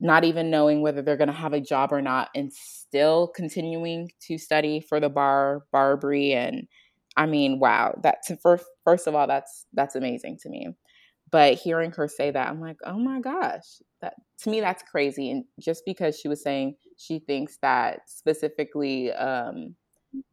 [0.00, 4.10] not even knowing whether they're going to have a job or not and still continuing
[4.20, 6.66] to study for the bar Barbri and
[7.16, 10.68] i mean wow that's first first of all that's that's amazing to me
[11.30, 15.30] but hearing her say that i'm like oh my gosh that to me that's crazy
[15.30, 19.74] and just because she was saying she thinks that specifically um,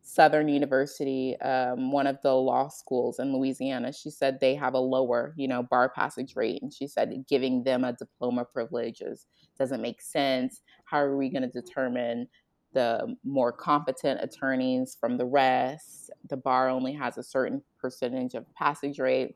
[0.02, 4.80] Southern University, um, one of the law schools in Louisiana, she said they have a
[4.80, 9.28] lower, you know, bar passage rate, and she said giving them a diploma privilege is,
[9.60, 10.62] doesn't make sense.
[10.86, 12.28] How are we going to determine
[12.74, 16.10] the more competent attorneys from the rest?
[16.30, 19.36] The bar only has a certain percentage of passage rate.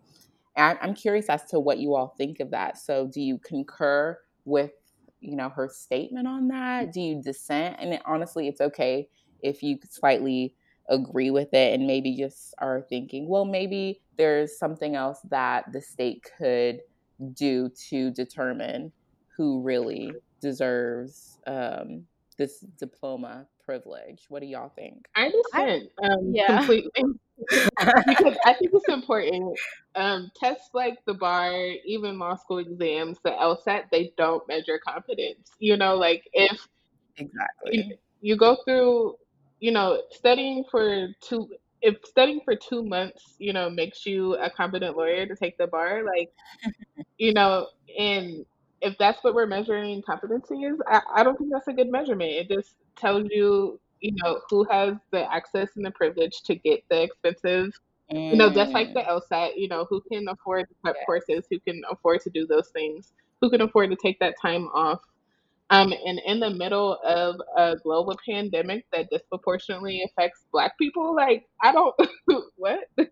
[0.55, 2.77] And I'm curious as to what you all think of that.
[2.77, 4.71] So, do you concur with,
[5.19, 6.91] you know, her statement on that?
[6.91, 7.77] Do you dissent?
[7.79, 9.07] And honestly, it's okay
[9.41, 10.55] if you slightly
[10.89, 15.81] agree with it and maybe just are thinking, well, maybe there's something else that the
[15.81, 16.81] state could
[17.33, 18.91] do to determine
[19.35, 20.11] who really
[20.41, 22.03] deserves um,
[22.37, 24.25] this diploma privilege.
[24.29, 25.07] What do y'all think?
[25.15, 26.57] I understand um, yeah.
[26.57, 26.91] completely
[28.07, 29.57] because I think it's important.
[29.95, 31.53] Um, tests like the bar,
[31.85, 35.51] even law school exams, the LSAT, they don't measure competence.
[35.59, 36.67] You know, like if
[37.17, 39.15] exactly you, you go through
[39.59, 41.49] you know, studying for two
[41.83, 45.67] if studying for two months, you know, makes you a competent lawyer to take the
[45.67, 46.31] bar, like,
[47.17, 48.45] you know, and
[48.81, 52.31] if that's what we're measuring competency is, I, I don't think that's a good measurement.
[52.31, 56.83] It just tells you, you know, who has the access and the privilege to get
[56.89, 57.71] the expensive,
[58.09, 59.21] you know, just like the mm.
[59.31, 61.05] LSAT, you know, who can afford the prep yeah.
[61.05, 64.67] courses, who can afford to do those things, who can afford to take that time
[64.73, 64.99] off
[65.71, 71.47] um, and in the middle of a global pandemic that disproportionately affects Black people, like
[71.61, 71.95] I don't
[72.57, 73.07] what, right?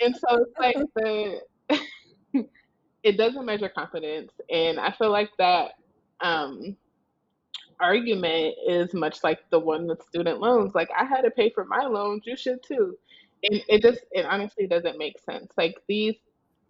[0.00, 1.40] And so it's like the
[3.02, 5.72] it doesn't measure confidence, and I feel like that
[6.22, 6.74] um,
[7.80, 10.74] argument is much like the one with student loans.
[10.74, 12.96] Like I had to pay for my loans, you should too,
[13.44, 15.52] and it just it honestly doesn't make sense.
[15.56, 16.16] Like these,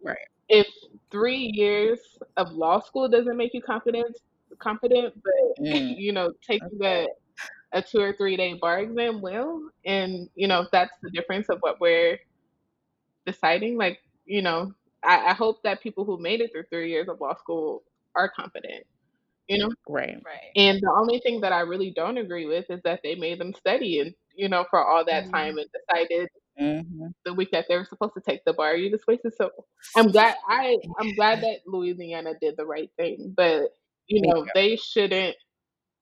[0.02, 0.16] right?
[0.48, 0.66] If
[1.10, 2.00] three years
[2.36, 4.16] of law school doesn't make you confident,
[4.58, 5.96] confident, but mm.
[5.96, 7.06] you know, taking okay.
[7.72, 9.68] a, a two or three day bar exam will.
[9.84, 12.18] And, you know, if that's the difference of what we're
[13.26, 13.76] deciding.
[13.76, 14.72] Like, you know,
[15.04, 17.82] I, I hope that people who made it through three years of law school
[18.16, 18.84] are confident.
[19.48, 19.70] You know?
[19.88, 20.16] Right.
[20.24, 20.52] Right.
[20.56, 23.54] And the only thing that I really don't agree with is that they made them
[23.54, 26.28] study and, you know, for all that mm time and decided
[26.60, 27.06] Mm-hmm.
[27.24, 28.74] the week that they were supposed to take the bar.
[28.74, 29.50] You just wasted so.
[29.96, 33.70] I'm glad I I'm glad that Louisiana did the right thing, but
[34.08, 35.36] you know, they shouldn't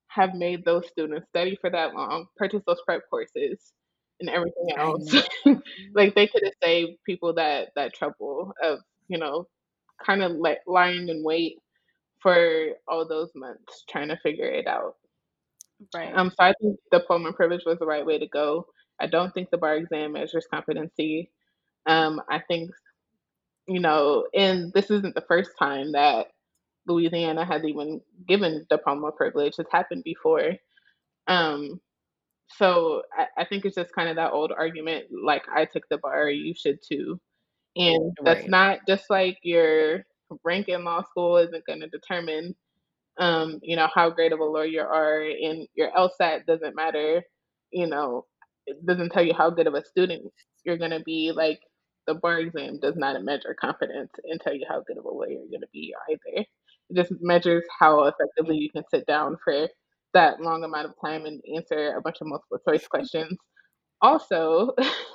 [0.08, 3.74] have made those students study for that long, purchase those prep courses,
[4.20, 5.14] and everything else.
[5.94, 8.78] like they could have saved people that that trouble of
[9.08, 9.46] you know
[10.04, 11.58] kind of like lying in wait
[12.26, 14.94] for all those months trying to figure it out.
[15.94, 16.12] Right.
[16.16, 18.66] Um, so I think diploma privilege was the right way to go.
[18.98, 21.30] I don't think the bar exam measures competency.
[21.86, 22.70] Um, I think,
[23.68, 26.28] you know, and this isn't the first time that
[26.88, 29.54] Louisiana has even given diploma privilege.
[29.58, 30.54] It's happened before.
[31.28, 31.80] Um,
[32.48, 35.98] so I, I think it's just kind of that old argument, like I took the
[35.98, 37.20] bar, you should too.
[37.76, 38.50] And that's Right.
[38.50, 40.04] not just like your
[40.44, 42.54] rank in law school isn't going to determine,
[43.18, 47.22] um, you know, how great of a lawyer you are, and your LSAT doesn't matter.
[47.72, 48.26] You know,
[48.66, 50.32] it doesn't tell you how good of a student
[50.64, 51.32] you're going to be.
[51.32, 51.60] Like
[52.06, 55.30] the bar exam does not measure confidence and tell you how good of a lawyer
[55.30, 56.46] you're going to be either.
[56.90, 59.68] It just measures how effectively you can sit down for
[60.14, 63.36] that long amount of time and answer a bunch of multiple choice questions.
[64.02, 64.72] Also,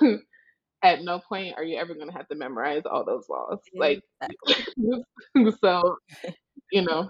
[0.82, 3.58] at no point are you ever going to have to memorize all those laws.
[3.74, 4.02] Like,
[5.60, 5.96] so,
[6.72, 7.08] you know.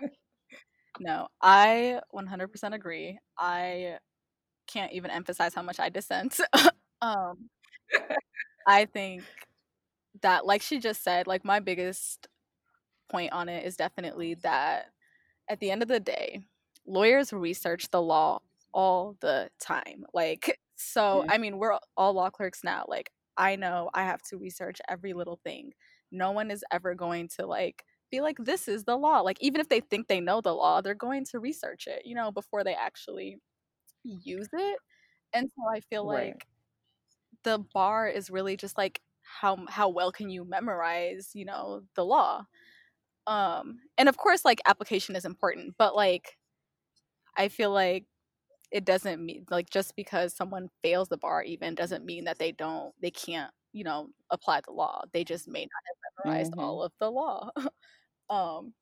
[1.00, 3.18] No, I 100% agree.
[3.38, 3.96] I
[4.66, 6.38] can't even emphasize how much I dissent.
[7.02, 7.48] um,
[8.66, 9.22] I think
[10.20, 12.28] that, like she just said, like my biggest
[13.10, 14.90] point on it is definitely that
[15.48, 16.42] at the end of the day,
[16.86, 18.40] lawyers research the law
[18.72, 20.04] all the time.
[20.12, 22.84] Like, so, I mean, we're all law clerks now.
[22.86, 25.72] Like, I know I have to research every little thing.
[26.10, 29.20] No one is ever going to like be like, this is the law.
[29.20, 32.14] Like, even if they think they know the law, they're going to research it, you
[32.14, 33.38] know, before they actually
[34.04, 34.80] use it.
[35.34, 36.36] And so I feel Right.
[36.36, 36.46] like
[37.44, 42.04] the bar is really just like how how well can you memorize, you know, the
[42.04, 42.44] law.
[43.26, 46.38] Um and of course like application is important, but like
[47.36, 48.06] I feel like
[48.72, 52.52] it doesn't mean like just because someone fails the bar even doesn't mean that they
[52.52, 55.02] don't they can't, you know, apply the law.
[55.12, 56.58] They just may not have memorized Mhm.
[56.58, 57.50] all of the law.
[58.30, 58.74] um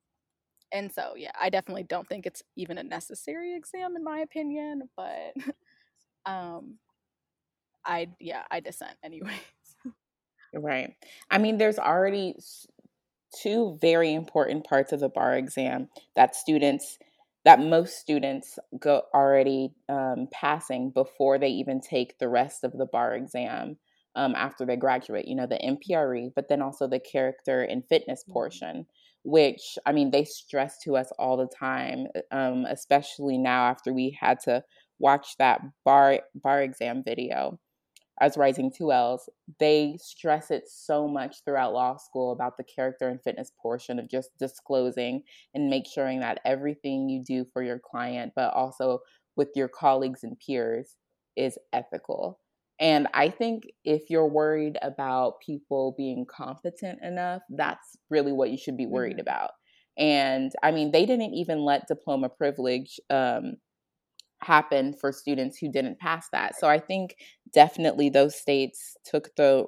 [0.73, 4.89] and so yeah, I definitely don't think it's even a necessary exam in my opinion,
[4.97, 5.35] but
[6.25, 6.79] um
[7.85, 9.39] I yeah, I dissent anyway.
[10.53, 10.95] Right.
[11.29, 12.35] I mean, there's already
[13.33, 16.99] two very important parts of the bar exam that students,
[17.43, 22.85] that most students go already um, passing before they even take the rest of the
[22.85, 23.77] bar exam
[24.15, 25.27] um, after they graduate.
[25.27, 28.85] You know, the MPRE, but then also the character and fitness portion,
[29.23, 34.15] which I mean, they stress to us all the time, um, especially now after we
[34.19, 34.63] had to
[34.99, 37.59] watch that bar bar exam video
[38.21, 43.21] as Rising 2Ls, they stress it so much throughout law school about the character and
[43.21, 48.33] fitness portion of just disclosing and make sure that everything you do for your client,
[48.35, 48.99] but also
[49.35, 50.95] with your colleagues and peers,
[51.35, 52.39] is ethical.
[52.79, 58.57] And I think if you're worried about people being competent enough, that's really what you
[58.57, 59.21] should be worried Mhm.
[59.21, 59.51] about.
[59.97, 63.57] And I mean, they didn't even let diploma privilege um,
[64.41, 66.57] happen for students who didn't pass that.
[66.59, 67.15] So I think
[67.53, 69.65] definitely those states took the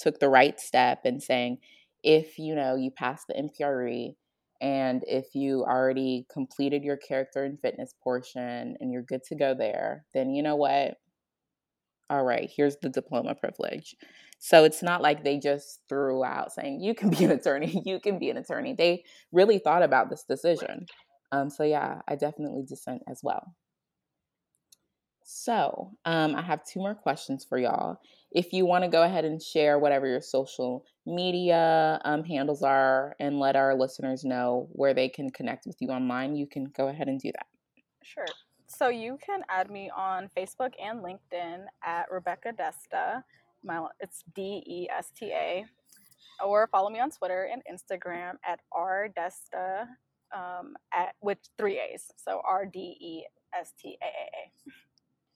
[0.00, 1.58] took the right step in saying
[2.02, 4.14] if you know you pass the MPRE
[4.60, 9.54] and if you already completed your character and fitness portion and you're good to go
[9.54, 10.96] there, then you know what?
[12.10, 13.94] All right, here's the diploma privilege.
[14.38, 17.98] So it's not like they just threw out saying you can be an attorney, you
[17.98, 18.74] can be an attorney.
[18.76, 20.86] They really thought about this decision.
[21.32, 23.54] Um, so yeah, I definitely dissent as well.
[25.26, 27.98] So, um, I have two more questions for y'all.
[28.30, 33.16] If you want to go ahead and share whatever your social media um, handles are
[33.18, 36.88] and let our listeners know where they can connect with you online, you can go
[36.88, 37.46] ahead and do that.
[38.02, 38.26] Sure.
[38.66, 43.22] So you can add me on Facebook and LinkedIn at Rebecca Desta.
[43.62, 45.64] My it's D E S T A,
[46.44, 49.86] or follow me on Twitter and Instagram at R Desta
[50.36, 52.10] um, at with three A's.
[52.16, 53.24] So R D E
[53.58, 54.72] S T A A A.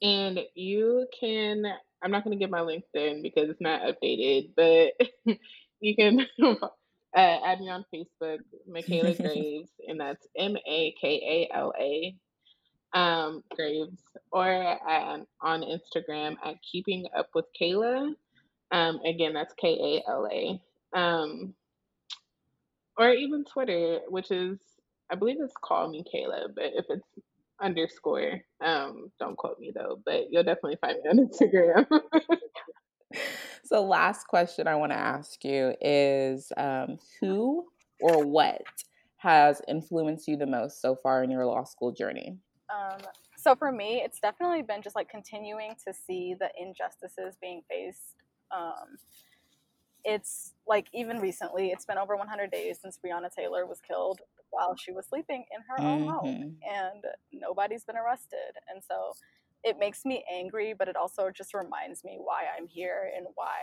[0.03, 1.65] And you can,
[2.03, 5.39] I'm not going to give my LinkedIn because it's not updated, but
[5.81, 6.59] you can uh,
[7.17, 8.39] add me on Facebook,
[8.69, 12.15] Makala Graves, and that's M A K A L A
[12.93, 18.15] um, Graves, or at, on Instagram at Keeping Up with Kala.
[18.71, 20.61] Um, again, that's K A L A.
[20.93, 21.55] Um,
[22.97, 24.59] or even Twitter, which is,
[25.11, 27.07] I believe it's Call Me Kala, but if it's
[27.61, 31.87] underscore, um, don't quote me though, but you'll definitely find me on Instagram.
[33.65, 37.67] so, last question I want to ask you is um, who
[38.01, 38.63] or what
[39.19, 42.39] has influenced you the most so far in your law school journey?
[42.73, 43.01] Um,
[43.37, 48.15] so for me, it's definitely been just like continuing to see the injustices being faced.
[48.57, 48.99] Um,
[50.05, 54.21] it's like even recently, it's been over 100 days since Breonna Taylor was killed
[54.51, 56.11] while she was sleeping in her own mm-hmm.
[56.11, 58.53] home, and nobody's been arrested.
[58.73, 59.13] And so
[59.65, 63.59] it makes me angry, but it also just reminds me why I'm here and why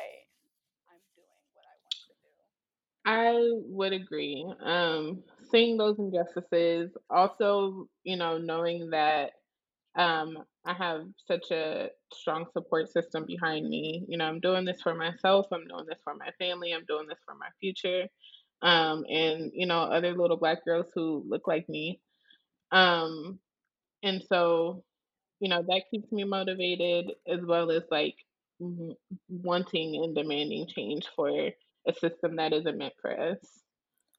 [0.90, 2.14] I'm doing what I want to
[2.52, 3.52] do.
[3.52, 4.46] I would agree.
[4.64, 9.32] Um, seeing those injustices, also, you know, knowing that
[9.98, 14.04] um, I have such a strong support system behind me.
[14.08, 17.08] You know, I'm doing this for myself, I'm doing this for my family, I'm doing
[17.08, 18.08] this for my future.
[18.62, 22.00] Um, and, you know, other little black girls who look like me.
[22.72, 23.40] Um,
[24.02, 24.84] and so,
[25.40, 28.16] you know, that keeps me motivated as well as like
[29.30, 33.38] wanting and demanding change for a system that isn't meant for us.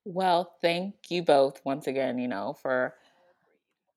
[0.04, 2.94] Well, thank you both once again, you know, for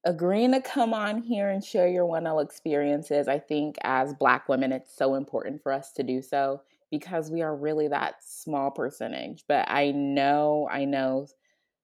[0.06, 3.28] agreeing to come on here and share your 1L experiences.
[3.28, 6.62] I think as Black women, it's so important for us to do so
[6.92, 9.44] because we are really that small percentage.
[9.48, 11.28] But I know, I know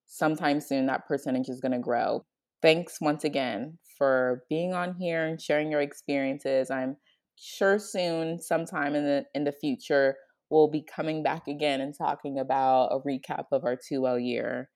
[0.06, 2.26] sometime soon that percentage is going to grow.
[2.62, 6.72] Thanks once again for being on here and sharing your experiences.
[6.72, 6.98] I'm
[7.36, 10.16] sure soon, sometime in the in the future,
[10.50, 14.70] we'll be coming back again and talking about a recap of our 2L year.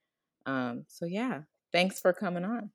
[0.45, 2.71] Um, so yeah, thanks for coming on.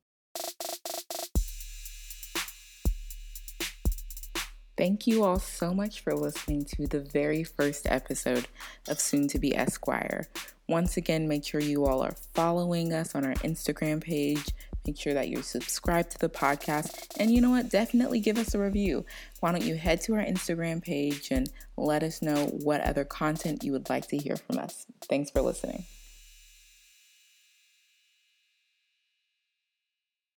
[4.76, 8.48] Thank you all so much for listening to the very first episode
[8.88, 10.26] of Soon to Be Esquire.
[10.68, 14.44] Once again, make sure you all are following us on our Instagram page.
[14.84, 17.06] Make sure that you're subscribed to the podcast.
[17.20, 17.70] And you know what?
[17.70, 19.06] Definitely give us a review.
[19.38, 23.62] Why don't you head to our Instagram page and let us know what other content
[23.62, 24.86] you would like to hear from us?
[25.02, 25.84] Thanks for listening.